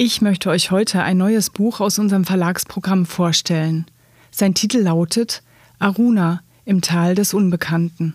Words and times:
Ich 0.00 0.22
möchte 0.22 0.48
euch 0.48 0.70
heute 0.70 1.02
ein 1.02 1.16
neues 1.16 1.50
Buch 1.50 1.80
aus 1.80 1.98
unserem 1.98 2.24
Verlagsprogramm 2.24 3.04
vorstellen. 3.04 3.84
Sein 4.30 4.54
Titel 4.54 4.78
lautet 4.78 5.42
Aruna 5.80 6.40
im 6.64 6.82
Tal 6.82 7.16
des 7.16 7.34
Unbekannten. 7.34 8.14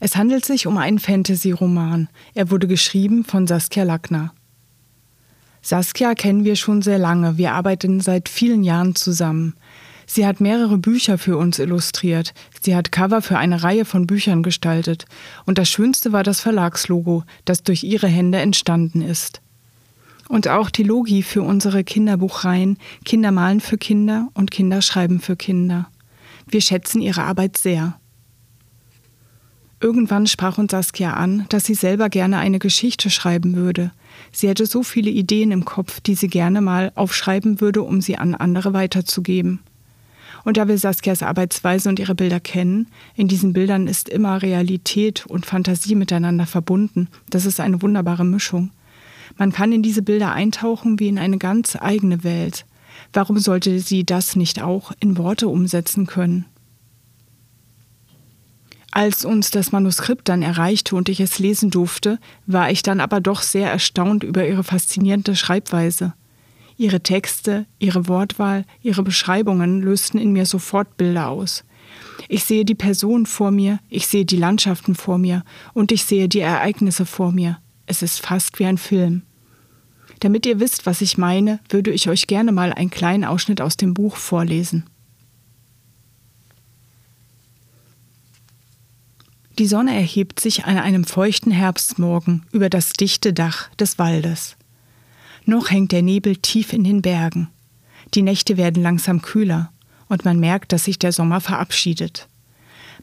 Es 0.00 0.16
handelt 0.16 0.44
sich 0.44 0.66
um 0.66 0.76
einen 0.76 0.98
Fantasy-Roman. 0.98 2.10
Er 2.34 2.50
wurde 2.50 2.68
geschrieben 2.68 3.24
von 3.24 3.46
Saskia 3.46 3.84
Lackner. 3.84 4.34
Saskia 5.62 6.14
kennen 6.14 6.44
wir 6.44 6.56
schon 6.56 6.82
sehr 6.82 6.98
lange. 6.98 7.38
Wir 7.38 7.54
arbeiten 7.54 8.00
seit 8.00 8.28
vielen 8.28 8.62
Jahren 8.62 8.94
zusammen. 8.94 9.54
Sie 10.04 10.26
hat 10.26 10.42
mehrere 10.42 10.76
Bücher 10.76 11.16
für 11.16 11.38
uns 11.38 11.58
illustriert. 11.58 12.34
Sie 12.60 12.76
hat 12.76 12.92
Cover 12.92 13.22
für 13.22 13.38
eine 13.38 13.62
Reihe 13.62 13.86
von 13.86 14.06
Büchern 14.06 14.42
gestaltet. 14.42 15.06
Und 15.46 15.56
das 15.56 15.70
Schönste 15.70 16.12
war 16.12 16.22
das 16.22 16.42
Verlagslogo, 16.42 17.24
das 17.46 17.62
durch 17.62 17.82
ihre 17.82 18.08
Hände 18.08 18.40
entstanden 18.40 19.00
ist 19.00 19.40
und 20.28 20.48
auch 20.48 20.70
die 20.70 20.82
Logi 20.82 21.22
für 21.22 21.42
unsere 21.42 21.84
Kinderbuchreihen 21.84 22.78
Kinder 23.04 23.32
malen 23.32 23.60
für 23.60 23.78
Kinder 23.78 24.28
und 24.34 24.50
Kinder 24.50 24.82
schreiben 24.82 25.20
für 25.20 25.36
Kinder. 25.36 25.88
Wir 26.46 26.60
schätzen 26.60 27.00
ihre 27.00 27.22
Arbeit 27.22 27.56
sehr. 27.56 27.98
Irgendwann 29.80 30.26
sprach 30.26 30.58
uns 30.58 30.72
Saskia 30.72 31.14
an, 31.14 31.46
dass 31.50 31.64
sie 31.64 31.74
selber 31.74 32.08
gerne 32.08 32.38
eine 32.38 32.58
Geschichte 32.58 33.10
schreiben 33.10 33.54
würde. 33.54 33.92
Sie 34.32 34.48
hätte 34.48 34.66
so 34.66 34.82
viele 34.82 35.10
Ideen 35.10 35.52
im 35.52 35.64
Kopf, 35.64 36.00
die 36.00 36.16
sie 36.16 36.26
gerne 36.26 36.60
mal 36.60 36.90
aufschreiben 36.96 37.60
würde, 37.60 37.82
um 37.82 38.00
sie 38.00 38.18
an 38.18 38.34
andere 38.34 38.72
weiterzugeben. 38.72 39.60
Und 40.44 40.56
da 40.56 40.66
wir 40.66 40.78
Saskias 40.78 41.22
Arbeitsweise 41.22 41.88
und 41.88 41.98
ihre 41.98 42.14
Bilder 42.14 42.40
kennen, 42.40 42.88
in 43.14 43.28
diesen 43.28 43.52
Bildern 43.52 43.86
ist 43.86 44.08
immer 44.08 44.42
Realität 44.42 45.26
und 45.26 45.46
Fantasie 45.46 45.94
miteinander 45.94 46.46
verbunden. 46.46 47.08
Das 47.30 47.44
ist 47.44 47.60
eine 47.60 47.82
wunderbare 47.82 48.24
Mischung. 48.24 48.70
Man 49.36 49.52
kann 49.52 49.72
in 49.72 49.82
diese 49.82 50.02
Bilder 50.02 50.32
eintauchen 50.32 50.98
wie 50.98 51.08
in 51.08 51.18
eine 51.18 51.38
ganz 51.38 51.76
eigene 51.76 52.24
Welt. 52.24 52.66
Warum 53.12 53.38
sollte 53.38 53.78
sie 53.80 54.04
das 54.04 54.36
nicht 54.36 54.62
auch 54.62 54.92
in 55.00 55.18
Worte 55.18 55.48
umsetzen 55.48 56.06
können? 56.06 56.46
Als 58.90 59.24
uns 59.24 59.50
das 59.50 59.70
Manuskript 59.70 60.28
dann 60.28 60.42
erreichte 60.42 60.96
und 60.96 61.08
ich 61.08 61.20
es 61.20 61.38
lesen 61.38 61.70
durfte, 61.70 62.18
war 62.46 62.70
ich 62.70 62.82
dann 62.82 63.00
aber 63.00 63.20
doch 63.20 63.42
sehr 63.42 63.70
erstaunt 63.70 64.24
über 64.24 64.46
ihre 64.46 64.64
faszinierende 64.64 65.36
Schreibweise. 65.36 66.14
Ihre 66.76 67.00
Texte, 67.00 67.66
ihre 67.78 68.08
Wortwahl, 68.08 68.64
ihre 68.82 69.02
Beschreibungen 69.02 69.82
lösten 69.82 70.18
in 70.18 70.32
mir 70.32 70.46
sofort 70.46 70.96
Bilder 70.96 71.28
aus. 71.28 71.64
Ich 72.28 72.44
sehe 72.44 72.64
die 72.64 72.74
Person 72.74 73.26
vor 73.26 73.50
mir, 73.50 73.78
ich 73.88 74.06
sehe 74.06 74.24
die 74.24 74.36
Landschaften 74.36 74.94
vor 74.94 75.18
mir 75.18 75.44
und 75.74 75.92
ich 75.92 76.04
sehe 76.04 76.28
die 76.28 76.40
Ereignisse 76.40 77.04
vor 77.04 77.32
mir. 77.32 77.58
Es 77.88 78.02
ist 78.02 78.20
fast 78.20 78.58
wie 78.58 78.66
ein 78.66 78.76
Film. 78.76 79.22
Damit 80.20 80.44
ihr 80.44 80.60
wisst, 80.60 80.84
was 80.84 81.00
ich 81.00 81.16
meine, 81.16 81.58
würde 81.70 81.90
ich 81.90 82.08
euch 82.08 82.26
gerne 82.26 82.52
mal 82.52 82.72
einen 82.72 82.90
kleinen 82.90 83.24
Ausschnitt 83.24 83.62
aus 83.62 83.78
dem 83.78 83.94
Buch 83.94 84.16
vorlesen. 84.16 84.84
Die 89.58 89.66
Sonne 89.66 89.94
erhebt 89.94 90.38
sich 90.38 90.66
an 90.66 90.76
einem 90.76 91.04
feuchten 91.04 91.50
Herbstmorgen 91.50 92.44
über 92.52 92.68
das 92.68 92.92
dichte 92.92 93.32
Dach 93.32 93.70
des 93.76 93.98
Waldes. 93.98 94.56
Noch 95.46 95.70
hängt 95.70 95.92
der 95.92 96.02
Nebel 96.02 96.36
tief 96.36 96.74
in 96.74 96.84
den 96.84 97.00
Bergen. 97.00 97.48
Die 98.14 98.22
Nächte 98.22 98.58
werden 98.58 98.82
langsam 98.82 99.22
kühler 99.22 99.72
und 100.08 100.26
man 100.26 100.38
merkt, 100.38 100.72
dass 100.72 100.84
sich 100.84 100.98
der 100.98 101.12
Sommer 101.12 101.40
verabschiedet. 101.40 102.28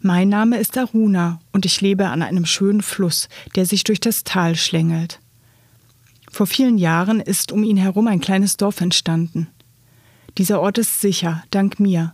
Mein 0.08 0.30
Name 0.30 0.60
ist 0.60 0.78
Aruna 0.78 1.40
und 1.52 1.66
ich 1.66 1.82
lebe 1.82 2.06
an 2.10 2.22
einem 2.22 2.46
schönen 2.46 2.84
Fluss, 2.84 3.28
der 3.56 3.66
sich 3.66 3.84
durch 3.84 4.00
das 4.00 4.24
Tal 4.24 4.56
schlängelt. 4.56 5.20
Vor 6.32 6.46
vielen 6.46 6.78
Jahren 6.78 7.20
ist 7.20 7.52
um 7.52 7.64
ihn 7.64 7.76
herum 7.76 8.06
ein 8.06 8.22
kleines 8.22 8.56
Dorf 8.56 8.82
entstanden. 8.82 9.48
Dieser 10.38 10.62
Ort 10.62 10.78
ist 10.78 11.02
sicher, 11.02 11.44
dank 11.50 11.80
mir, 11.80 12.14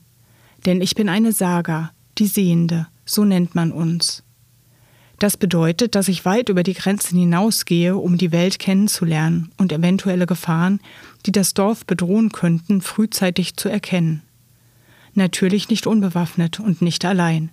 denn 0.66 0.80
ich 0.80 0.96
bin 0.96 1.10
eine 1.10 1.34
Saga, 1.34 1.92
die 2.18 2.28
Sehende, 2.28 2.88
so 3.04 3.26
nennt 3.26 3.56
man 3.56 3.74
uns. 3.74 4.24
Das 5.20 5.36
bedeutet, 5.36 5.94
dass 5.94 6.08
ich 6.08 6.24
weit 6.24 6.48
über 6.48 6.64
die 6.64 6.76
Grenzen 6.76 7.20
hinausgehe, 7.20 7.98
um 7.98 8.18
die 8.18 8.32
Welt 8.32 8.58
kennenzulernen 8.58 9.52
und 9.58 9.74
eventuelle 9.74 10.28
Gefahren, 10.28 10.80
die 11.26 11.34
das 11.34 11.54
Dorf 11.54 11.86
bedrohen 11.86 12.32
könnten, 12.32 12.80
frühzeitig 12.80 13.58
zu 13.58 13.68
erkennen. 13.68 14.22
Natürlich 15.14 15.68
nicht 15.68 15.88
unbewaffnet 15.88 16.62
und 16.62 16.82
nicht 16.82 17.04
allein. 17.04 17.52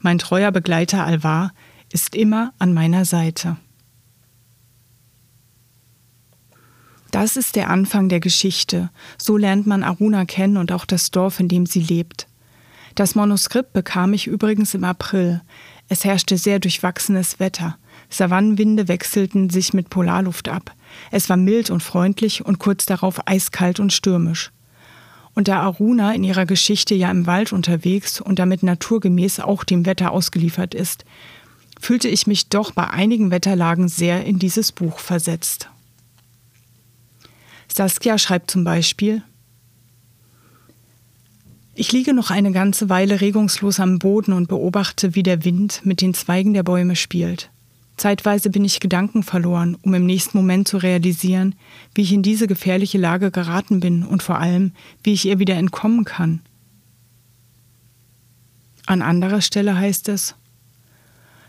Mein 0.00 0.18
treuer 0.18 0.52
Begleiter 0.52 1.04
Alvar 1.04 1.52
ist 1.92 2.14
immer 2.14 2.52
an 2.58 2.72
meiner 2.72 3.04
Seite. 3.04 3.56
Das 7.10 7.36
ist 7.36 7.56
der 7.56 7.70
Anfang 7.70 8.08
der 8.08 8.20
Geschichte. 8.20 8.90
So 9.16 9.36
lernt 9.36 9.66
man 9.66 9.82
Aruna 9.82 10.24
kennen 10.24 10.56
und 10.56 10.72
auch 10.72 10.84
das 10.84 11.10
Dorf, 11.10 11.40
in 11.40 11.48
dem 11.48 11.66
sie 11.66 11.80
lebt. 11.80 12.28
Das 12.94 13.14
Manuskript 13.14 13.72
bekam 13.72 14.12
ich 14.12 14.26
übrigens 14.26 14.74
im 14.74 14.84
April. 14.84 15.40
Es 15.88 16.04
herrschte 16.04 16.36
sehr 16.36 16.58
durchwachsenes 16.58 17.40
Wetter. 17.40 17.78
Savannenwinde 18.10 18.88
wechselten 18.88 19.50
sich 19.50 19.72
mit 19.72 19.88
Polarluft 19.90 20.48
ab. 20.48 20.74
Es 21.10 21.28
war 21.28 21.36
mild 21.36 21.70
und 21.70 21.82
freundlich 21.82 22.44
und 22.44 22.58
kurz 22.58 22.86
darauf 22.86 23.26
eiskalt 23.26 23.80
und 23.80 23.92
stürmisch. 23.92 24.50
Und 25.38 25.46
da 25.46 25.60
Aruna 25.60 26.14
in 26.14 26.24
ihrer 26.24 26.46
Geschichte 26.46 26.96
ja 26.96 27.12
im 27.12 27.28
Wald 27.28 27.52
unterwegs 27.52 28.20
und 28.20 28.40
damit 28.40 28.64
naturgemäß 28.64 29.38
auch 29.38 29.62
dem 29.62 29.86
Wetter 29.86 30.10
ausgeliefert 30.10 30.74
ist, 30.74 31.04
fühlte 31.80 32.08
ich 32.08 32.26
mich 32.26 32.48
doch 32.48 32.72
bei 32.72 32.90
einigen 32.90 33.30
Wetterlagen 33.30 33.86
sehr 33.86 34.24
in 34.24 34.40
dieses 34.40 34.72
Buch 34.72 34.98
versetzt. 34.98 35.70
Saskia 37.72 38.18
schreibt 38.18 38.50
zum 38.50 38.64
Beispiel, 38.64 39.22
ich 41.76 41.92
liege 41.92 42.14
noch 42.14 42.32
eine 42.32 42.50
ganze 42.50 42.88
Weile 42.88 43.20
regungslos 43.20 43.78
am 43.78 44.00
Boden 44.00 44.32
und 44.32 44.48
beobachte, 44.48 45.14
wie 45.14 45.22
der 45.22 45.44
Wind 45.44 45.82
mit 45.84 46.00
den 46.00 46.14
Zweigen 46.14 46.52
der 46.52 46.64
Bäume 46.64 46.96
spielt. 46.96 47.48
Zeitweise 47.98 48.48
bin 48.48 48.64
ich 48.64 48.80
Gedanken 48.80 49.22
verloren, 49.22 49.76
um 49.82 49.92
im 49.92 50.06
nächsten 50.06 50.38
Moment 50.38 50.68
zu 50.68 50.78
realisieren, 50.78 51.54
wie 51.94 52.02
ich 52.02 52.12
in 52.12 52.22
diese 52.22 52.46
gefährliche 52.46 52.98
Lage 52.98 53.30
geraten 53.30 53.80
bin 53.80 54.04
und 54.04 54.22
vor 54.22 54.38
allem, 54.38 54.72
wie 55.02 55.12
ich 55.12 55.26
ihr 55.26 55.38
wieder 55.38 55.56
entkommen 55.56 56.04
kann. 56.04 56.40
An 58.86 59.02
anderer 59.02 59.42
Stelle 59.42 59.76
heißt 59.76 60.08
es, 60.08 60.34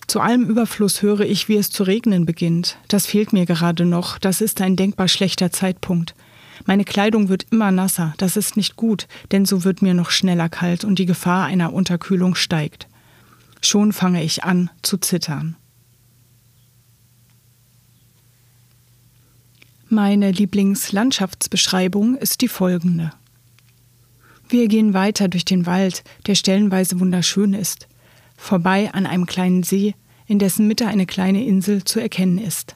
zu 0.08 0.22
allem 0.22 0.46
Überfluss 0.46 1.04
höre 1.04 1.22
ich, 1.22 1.50
wie 1.50 1.56
es 1.56 1.70
zu 1.70 1.84
regnen 1.84 2.26
beginnt. 2.26 2.78
Das 2.88 3.06
fehlt 3.06 3.32
mir 3.32 3.46
gerade 3.46 3.86
noch, 3.86 4.18
das 4.18 4.42
ist 4.42 4.60
ein 4.60 4.76
denkbar 4.76 5.08
schlechter 5.08 5.52
Zeitpunkt. 5.52 6.16
Meine 6.66 6.84
Kleidung 6.84 7.30
wird 7.30 7.46
immer 7.52 7.72
nasser, 7.72 8.16
das 8.18 8.36
ist 8.36 8.58
nicht 8.58 8.76
gut, 8.76 9.08
denn 9.32 9.46
so 9.46 9.64
wird 9.64 9.84
mir 9.84 9.94
noch 9.94 10.10
schneller 10.10 10.50
kalt 10.50 10.84
und 10.84 10.98
die 10.98 11.06
Gefahr 11.06 11.46
einer 11.46 11.74
Unterkühlung 11.74 12.34
steigt. 12.34 12.88
Schon 13.62 13.94
fange 13.94 14.24
ich 14.24 14.44
an 14.44 14.72
zu 14.82 14.98
zittern. 14.98 15.56
Meine 19.92 20.30
Lieblingslandschaftsbeschreibung 20.30 22.16
ist 22.16 22.42
die 22.42 22.48
folgende. 22.48 23.12
Wir 24.48 24.68
gehen 24.68 24.94
weiter 24.94 25.30
durch 25.30 25.46
den 25.46 25.66
Wald, 25.66 26.04
der 26.28 26.36
stellenweise 26.36 27.00
wunderschön 27.00 27.56
ist, 27.56 27.88
vorbei 28.38 28.94
an 28.94 29.08
einem 29.08 29.26
kleinen 29.26 29.64
See, 29.64 29.96
in 30.28 30.38
dessen 30.38 30.68
Mitte 30.68 30.86
eine 30.86 31.08
kleine 31.08 31.44
Insel 31.44 31.84
zu 31.86 32.00
erkennen 32.00 32.38
ist. 32.38 32.76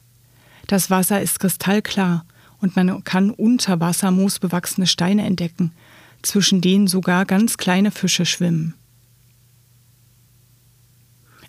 Das 0.65 0.89
Wasser 0.89 1.21
ist 1.21 1.39
kristallklar 1.39 2.25
und 2.61 2.75
man 2.75 3.03
kann 3.03 3.29
unter 3.29 3.79
Wasser 3.79 4.09
moosbewachsene 4.09 4.87
Steine 4.87 5.23
entdecken, 5.23 5.71
zwischen 6.23 6.61
denen 6.61 6.87
sogar 6.87 7.25
ganz 7.25 7.57
kleine 7.57 7.91
Fische 7.91 8.25
schwimmen. 8.25 8.73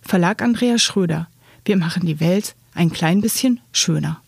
Verlag 0.00 0.40
Andreas 0.40 0.82
Schröder. 0.82 1.28
Wir 1.64 1.76
machen 1.76 2.06
die 2.06 2.20
Welt 2.20 2.54
ein 2.74 2.90
klein 2.90 3.20
bisschen 3.20 3.60
schöner. 3.70 4.21